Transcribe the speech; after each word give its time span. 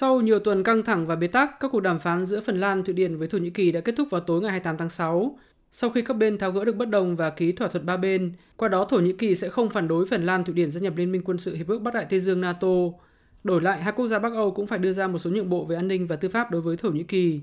Sau 0.00 0.20
nhiều 0.20 0.38
tuần 0.38 0.62
căng 0.62 0.82
thẳng 0.82 1.06
và 1.06 1.16
bế 1.16 1.26
tắc, 1.26 1.60
các 1.60 1.70
cuộc 1.72 1.80
đàm 1.80 1.98
phán 1.98 2.26
giữa 2.26 2.40
Phần 2.40 2.60
Lan, 2.60 2.84
Thụy 2.84 2.94
Điển 2.94 3.16
với 3.16 3.28
Thổ 3.28 3.38
Nhĩ 3.38 3.50
Kỳ 3.50 3.72
đã 3.72 3.80
kết 3.80 3.94
thúc 3.96 4.10
vào 4.10 4.20
tối 4.20 4.40
ngày 4.40 4.50
28 4.50 4.76
tháng 4.76 4.90
6. 4.90 5.38
Sau 5.72 5.90
khi 5.90 6.02
các 6.02 6.14
bên 6.14 6.38
tháo 6.38 6.52
gỡ 6.52 6.64
được 6.64 6.76
bất 6.76 6.88
đồng 6.88 7.16
và 7.16 7.30
ký 7.30 7.52
thỏa 7.52 7.68
thuận 7.68 7.86
ba 7.86 7.96
bên, 7.96 8.32
qua 8.56 8.68
đó 8.68 8.84
Thổ 8.84 8.98
Nhĩ 8.98 9.12
Kỳ 9.12 9.34
sẽ 9.34 9.48
không 9.48 9.68
phản 9.68 9.88
đối 9.88 10.06
Phần 10.06 10.26
Lan, 10.26 10.44
Thụy 10.44 10.54
Điển 10.54 10.72
gia 10.72 10.80
nhập 10.80 10.92
Liên 10.96 11.12
minh 11.12 11.22
quân 11.24 11.38
sự 11.38 11.54
Hiệp 11.54 11.68
ước 11.68 11.78
Bắc 11.78 11.94
Đại 11.94 12.06
Tây 12.10 12.20
Dương 12.20 12.40
NATO. 12.40 12.68
Đổi 13.44 13.62
lại, 13.62 13.82
hai 13.82 13.92
quốc 13.92 14.08
gia 14.08 14.18
Bắc 14.18 14.32
Âu 14.32 14.50
cũng 14.50 14.66
phải 14.66 14.78
đưa 14.78 14.92
ra 14.92 15.06
một 15.06 15.18
số 15.18 15.30
nhượng 15.30 15.50
bộ 15.50 15.64
về 15.64 15.76
an 15.76 15.88
ninh 15.88 16.06
và 16.06 16.16
tư 16.16 16.28
pháp 16.28 16.50
đối 16.50 16.60
với 16.60 16.76
Thổ 16.76 16.90
Nhĩ 16.90 17.02
Kỳ. 17.02 17.40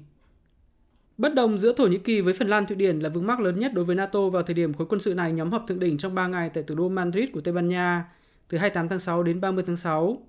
Bất 1.18 1.34
đồng 1.34 1.58
giữa 1.58 1.74
Thổ 1.74 1.88
Nhĩ 1.88 1.98
Kỳ 1.98 2.22
với 2.22 2.34
Phần 2.34 2.48
Lan 2.48 2.66
Thụy 2.66 2.76
Điển 2.76 3.00
là 3.00 3.10
vướng 3.10 3.28
mắc 3.28 3.40
lớn 3.40 3.60
nhất 3.60 3.74
đối 3.74 3.86
với 3.86 3.96
NATO 3.96 4.30
vào 4.30 4.44
thời 4.44 4.54
điểm 4.54 4.74
khối 4.74 4.88
quân 4.90 5.02
sự 5.02 5.14
này 5.14 5.32
nhóm 5.32 5.52
họp 5.52 5.66
thượng 5.68 5.80
đỉnh 5.80 5.98
trong 5.98 6.16
3 6.16 6.28
ngày 6.28 6.50
tại 6.54 6.64
thủ 6.64 6.76
đô 6.76 6.90
Madrid 6.90 7.30
của 7.34 7.42
Tây 7.42 7.54
Ban 7.54 7.70
Nha, 7.70 8.06
từ 8.48 8.58
28 8.58 8.90
tháng 8.90 9.00
6 9.00 9.24
đến 9.24 9.42
30 9.42 9.64
tháng 9.68 9.78
6. 9.78 10.22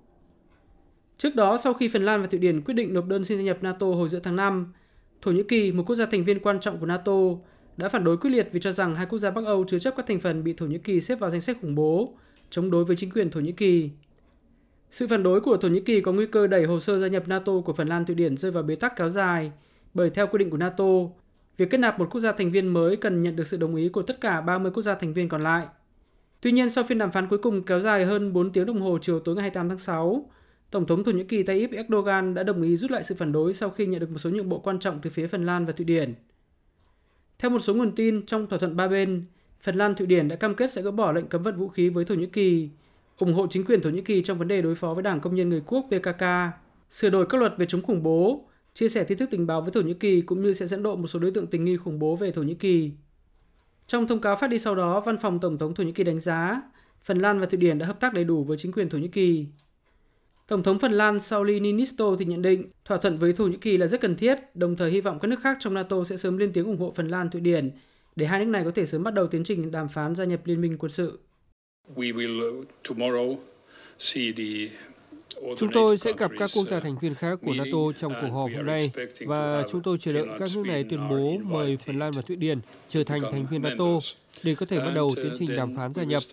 Trước 1.17 1.35
đó, 1.35 1.57
sau 1.57 1.73
khi 1.73 1.87
Phần 1.87 2.05
Lan 2.05 2.21
và 2.21 2.27
Thụy 2.27 2.39
Điển 2.39 2.61
quyết 2.61 2.73
định 2.73 2.93
nộp 2.93 3.07
đơn 3.07 3.23
xin 3.25 3.37
gia 3.37 3.43
nhập 3.43 3.57
NATO 3.61 3.87
hồi 3.87 4.09
giữa 4.09 4.19
tháng 4.19 4.35
5, 4.35 4.73
Thổ 5.21 5.31
Nhĩ 5.31 5.43
Kỳ, 5.43 5.71
một 5.71 5.83
quốc 5.87 5.95
gia 5.95 6.05
thành 6.05 6.23
viên 6.23 6.39
quan 6.39 6.59
trọng 6.59 6.79
của 6.79 6.85
NATO, 6.85 7.13
đã 7.77 7.89
phản 7.89 8.03
đối 8.03 8.17
quyết 8.17 8.29
liệt 8.29 8.49
vì 8.51 8.59
cho 8.59 8.71
rằng 8.71 8.95
hai 8.95 9.05
quốc 9.05 9.19
gia 9.19 9.31
Bắc 9.31 9.45
Âu 9.45 9.65
chứa 9.67 9.79
chấp 9.79 9.93
các 9.97 10.05
thành 10.05 10.19
phần 10.19 10.43
bị 10.43 10.53
Thổ 10.53 10.65
Nhĩ 10.65 10.77
Kỳ 10.77 11.01
xếp 11.01 11.19
vào 11.19 11.29
danh 11.29 11.41
sách 11.41 11.57
khủng 11.61 11.75
bố, 11.75 12.13
chống 12.49 12.71
đối 12.71 12.85
với 12.85 12.95
chính 12.95 13.11
quyền 13.11 13.31
Thổ 13.31 13.39
Nhĩ 13.39 13.51
Kỳ. 13.51 13.89
Sự 14.91 15.07
phản 15.07 15.23
đối 15.23 15.41
của 15.41 15.57
Thổ 15.57 15.67
Nhĩ 15.67 15.79
Kỳ 15.79 16.01
có 16.01 16.11
nguy 16.11 16.25
cơ 16.25 16.47
đẩy 16.47 16.65
hồ 16.65 16.79
sơ 16.79 16.99
gia 16.99 17.07
nhập 17.07 17.27
NATO 17.27 17.61
của 17.65 17.73
Phần 17.73 17.87
Lan 17.87 18.05
Thụy 18.05 18.15
Điển 18.15 18.37
rơi 18.37 18.51
vào 18.51 18.63
bế 18.63 18.75
tắc 18.75 18.95
kéo 18.95 19.09
dài, 19.09 19.51
bởi 19.93 20.09
theo 20.09 20.27
quy 20.27 20.37
định 20.37 20.49
của 20.49 20.57
NATO, 20.57 20.85
việc 21.57 21.69
kết 21.69 21.77
nạp 21.77 21.99
một 21.99 22.07
quốc 22.11 22.21
gia 22.21 22.31
thành 22.31 22.51
viên 22.51 22.67
mới 22.67 22.95
cần 22.95 23.23
nhận 23.23 23.35
được 23.35 23.47
sự 23.47 23.57
đồng 23.57 23.75
ý 23.75 23.89
của 23.89 24.01
tất 24.01 24.21
cả 24.21 24.41
30 24.41 24.71
quốc 24.71 24.83
gia 24.83 24.95
thành 24.95 25.13
viên 25.13 25.29
còn 25.29 25.41
lại. 25.41 25.65
Tuy 26.41 26.51
nhiên, 26.51 26.69
sau 26.69 26.83
phiên 26.83 26.97
đàm 26.97 27.11
phán 27.11 27.27
cuối 27.27 27.39
cùng 27.39 27.63
kéo 27.63 27.81
dài 27.81 28.05
hơn 28.05 28.33
4 28.33 28.51
tiếng 28.51 28.65
đồng 28.65 28.81
hồ 28.81 28.97
chiều 29.01 29.19
tối 29.19 29.35
ngày 29.35 29.41
28 29.41 29.69
tháng 29.69 29.79
6, 29.79 30.29
Tổng 30.71 30.85
thống 30.85 31.03
Thổ 31.03 31.11
Nhĩ 31.11 31.23
Kỳ 31.23 31.43
Tayyip 31.43 31.71
Erdogan 31.71 32.33
đã 32.33 32.43
đồng 32.43 32.61
ý 32.61 32.77
rút 32.77 32.91
lại 32.91 33.03
sự 33.03 33.15
phản 33.15 33.31
đối 33.31 33.53
sau 33.53 33.69
khi 33.69 33.85
nhận 33.85 33.99
được 33.99 34.11
một 34.11 34.17
số 34.17 34.29
nhượng 34.29 34.49
bộ 34.49 34.59
quan 34.59 34.79
trọng 34.79 34.99
từ 35.01 35.09
phía 35.09 35.27
Phần 35.27 35.45
Lan 35.45 35.65
và 35.65 35.73
Thụy 35.73 35.85
Điển. 35.85 36.13
Theo 37.39 37.51
một 37.51 37.59
số 37.59 37.73
nguồn 37.73 37.95
tin, 37.95 38.25
trong 38.25 38.47
thỏa 38.47 38.59
thuận 38.59 38.75
ba 38.75 38.87
bên, 38.87 39.25
Phần 39.61 39.75
Lan 39.75 39.95
Thụy 39.95 40.07
Điển 40.07 40.27
đã 40.27 40.35
cam 40.35 40.55
kết 40.55 40.71
sẽ 40.71 40.81
gỡ 40.81 40.91
bỏ 40.91 41.11
lệnh 41.11 41.27
cấm 41.27 41.43
vận 41.43 41.57
vũ 41.57 41.67
khí 41.67 41.89
với 41.89 42.05
Thổ 42.05 42.15
Nhĩ 42.15 42.25
Kỳ, 42.25 42.69
ủng 43.17 43.33
hộ 43.33 43.47
chính 43.47 43.65
quyền 43.65 43.81
Thổ 43.81 43.89
Nhĩ 43.89 44.01
Kỳ 44.01 44.21
trong 44.21 44.37
vấn 44.37 44.47
đề 44.47 44.61
đối 44.61 44.75
phó 44.75 44.93
với 44.93 45.03
Đảng 45.03 45.19
Công 45.19 45.35
nhân 45.35 45.49
Người 45.49 45.61
Quốc 45.65 45.85
PKK, 45.89 46.23
sửa 46.89 47.09
đổi 47.09 47.25
các 47.25 47.37
luật 47.37 47.53
về 47.57 47.65
chống 47.65 47.81
khủng 47.81 48.03
bố, 48.03 48.45
chia 48.73 48.89
sẻ 48.89 49.03
tin 49.03 49.17
tức 49.17 49.29
tình 49.31 49.47
báo 49.47 49.61
với 49.61 49.71
Thổ 49.71 49.81
Nhĩ 49.81 49.93
Kỳ 49.93 50.21
cũng 50.21 50.41
như 50.41 50.53
sẽ 50.53 50.67
dẫn 50.67 50.83
độ 50.83 50.95
một 50.95 51.07
số 51.07 51.19
đối 51.19 51.31
tượng 51.31 51.47
tình 51.47 51.65
nghi 51.65 51.77
khủng 51.77 51.99
bố 51.99 52.15
về 52.15 52.31
Thổ 52.31 52.41
Nhĩ 52.43 52.53
Kỳ. 52.53 52.91
Trong 53.87 54.07
thông 54.07 54.21
cáo 54.21 54.35
phát 54.35 54.47
đi 54.49 54.59
sau 54.59 54.75
đó, 54.75 54.99
Văn 54.99 55.17
phòng 55.17 55.39
Tổng 55.39 55.57
thống 55.57 55.75
Thổ 55.75 55.83
Nhĩ 55.83 55.91
Kỳ 55.91 56.03
đánh 56.03 56.19
giá 56.19 56.61
Phần 57.01 57.17
Lan 57.17 57.39
và 57.39 57.45
Thụy 57.45 57.57
Điển 57.57 57.77
đã 57.77 57.85
hợp 57.85 57.99
tác 57.99 58.13
đầy 58.13 58.23
đủ 58.23 58.43
với 58.43 58.57
chính 58.57 58.71
quyền 58.71 58.89
Thổ 58.89 58.97
Nhĩ 58.97 59.07
Kỳ. 59.07 59.45
Tổng 60.47 60.63
thống 60.63 60.79
Phần 60.79 60.91
Lan 60.91 61.19
Sauli 61.19 61.59
Niinisto 61.59 62.15
thì 62.19 62.25
nhận 62.25 62.41
định 62.41 62.71
thỏa 62.85 62.97
thuận 62.97 63.17
với 63.17 63.33
Thổ 63.33 63.47
Nhĩ 63.47 63.57
Kỳ 63.57 63.77
là 63.77 63.87
rất 63.87 64.01
cần 64.01 64.15
thiết, 64.15 64.35
đồng 64.53 64.75
thời 64.75 64.91
hy 64.91 65.01
vọng 65.01 65.19
các 65.19 65.27
nước 65.27 65.39
khác 65.43 65.57
trong 65.59 65.73
NATO 65.73 66.03
sẽ 66.03 66.17
sớm 66.17 66.37
lên 66.37 66.53
tiếng 66.53 66.65
ủng 66.65 66.77
hộ 66.77 66.93
Phần 66.95 67.07
Lan, 67.07 67.29
Thụy 67.29 67.41
Điển 67.41 67.71
để 68.15 68.25
hai 68.25 68.39
nước 68.39 68.51
này 68.51 68.63
có 68.63 68.71
thể 68.75 68.85
sớm 68.85 69.03
bắt 69.03 69.13
đầu 69.13 69.27
tiến 69.27 69.43
trình 69.43 69.71
đàm 69.71 69.87
phán 69.89 70.15
gia 70.15 70.25
nhập 70.25 70.39
liên 70.45 70.61
minh 70.61 70.77
quân 70.77 70.91
sự. 70.91 71.19
We 71.95 72.15
will 72.15 72.59
uh, 72.59 72.67
tomorrow 72.83 73.35
see 73.99 74.31
the 74.37 74.69
Chúng 75.57 75.69
tôi 75.73 75.97
sẽ 75.97 76.13
gặp 76.17 76.31
các 76.39 76.49
quốc 76.55 76.63
gia 76.69 76.79
thành 76.79 76.97
viên 77.01 77.15
khác 77.15 77.39
của 77.45 77.53
NATO 77.53 77.77
trong 77.97 78.13
cuộc 78.21 78.27
họp 78.27 78.49
hôm 78.57 78.65
nay 78.65 78.91
và 79.19 79.63
chúng 79.71 79.81
tôi 79.81 79.97
chờ 79.97 80.13
đợi 80.13 80.25
các 80.39 80.49
nước 80.55 80.63
này 80.65 80.85
tuyên 80.89 81.09
bố 81.09 81.37
mời 81.43 81.77
Phần 81.85 81.99
Lan 81.99 82.11
và 82.11 82.21
Thụy 82.21 82.35
Điển 82.35 82.59
trở 82.89 83.03
thành 83.03 83.21
thành 83.31 83.45
viên 83.51 83.61
NATO 83.61 83.99
để 84.43 84.55
có 84.55 84.65
thể 84.65 84.79
bắt 84.79 84.91
đầu 84.95 85.11
tiến 85.15 85.35
trình 85.39 85.55
đàm 85.55 85.75
phán 85.75 85.93
gia 85.93 86.03
nhập. 86.03 86.23